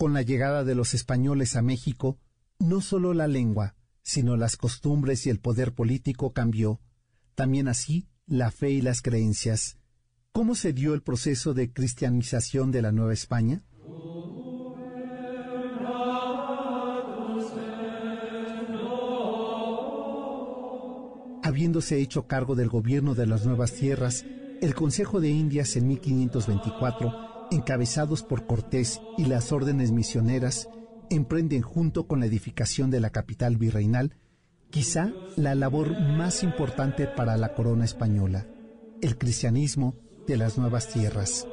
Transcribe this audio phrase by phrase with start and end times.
[0.00, 2.16] Con la llegada de los españoles a México,
[2.58, 6.80] no solo la lengua, sino las costumbres y el poder político cambió,
[7.34, 9.76] también así la fe y las creencias.
[10.32, 13.62] ¿Cómo se dio el proceso de cristianización de la Nueva España?
[21.42, 24.24] Habiéndose hecho cargo del gobierno de las nuevas tierras,
[24.62, 30.68] el Consejo de Indias en 1524 encabezados por Cortés y las órdenes misioneras,
[31.10, 34.14] emprenden junto con la edificación de la capital virreinal
[34.70, 38.46] quizá la labor más importante para la corona española,
[39.02, 41.46] el cristianismo de las nuevas tierras.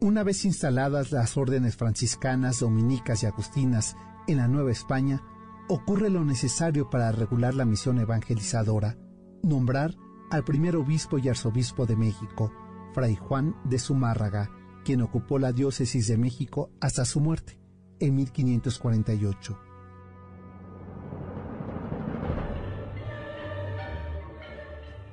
[0.00, 3.96] Una vez instaladas las órdenes franciscanas, dominicas y agustinas
[4.28, 5.22] en la Nueva España,
[5.68, 8.96] ocurre lo necesario para regular la misión evangelizadora,
[9.42, 9.94] nombrar
[10.30, 12.52] al primer obispo y arzobispo de México,
[12.92, 14.50] Fray Juan de Zumárraga,
[14.84, 17.58] quien ocupó la diócesis de México hasta su muerte,
[18.00, 19.58] en 1548.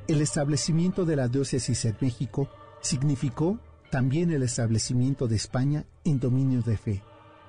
[0.08, 2.50] El establecimiento de la diócesis en México
[2.82, 7.04] significó también el establecimiento de España en dominio de fe,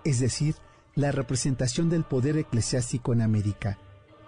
[0.04, 0.54] es decir,
[0.94, 3.78] la representación del poder eclesiástico en América,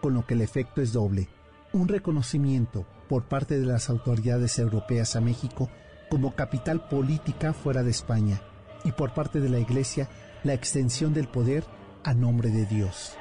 [0.01, 1.29] con lo que el efecto es doble,
[1.73, 5.69] un reconocimiento por parte de las autoridades europeas a México
[6.11, 8.41] como capital política fuera de España
[8.85, 10.09] y por parte de la Iglesia
[10.43, 11.65] la extensión del poder
[12.03, 13.17] a nombre de Dios.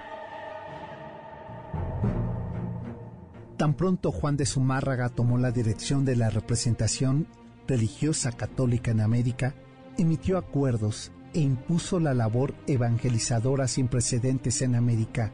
[3.57, 7.27] Tan pronto Juan de Zumárraga tomó la dirección de la representación
[7.67, 9.55] religiosa católica en América,
[9.97, 15.31] emitió acuerdos e impuso la labor evangelizadora sin precedentes en América.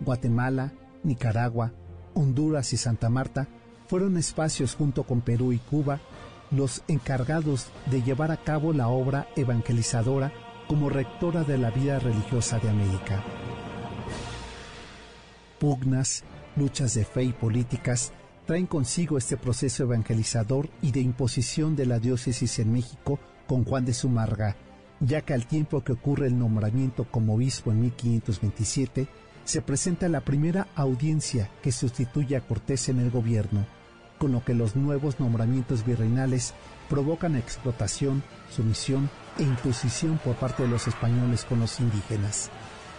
[0.00, 1.72] Guatemala, Nicaragua,
[2.14, 3.48] Honduras y Santa Marta
[3.86, 6.00] fueron espacios junto con Perú y Cuba
[6.50, 10.32] los encargados de llevar a cabo la obra evangelizadora
[10.68, 13.22] como rectora de la vida religiosa de América.
[15.58, 16.24] Pugnas,
[16.56, 18.12] luchas de fe y políticas
[18.46, 23.84] traen consigo este proceso evangelizador y de imposición de la diócesis en México con Juan
[23.84, 24.56] de Sumarga,
[25.00, 29.08] ya que al tiempo que ocurre el nombramiento como obispo en 1527,
[29.44, 33.66] se presenta la primera audiencia que sustituye a Cortés en el gobierno,
[34.18, 36.54] con lo que los nuevos nombramientos virreinales
[36.88, 42.50] provocan explotación, sumisión e imposición por parte de los españoles con los indígenas.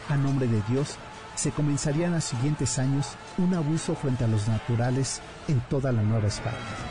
[0.09, 0.97] A nombre de Dios,
[1.35, 6.01] se comenzaría en los siguientes años un abuso frente a los naturales en toda la
[6.01, 6.90] Nueva España.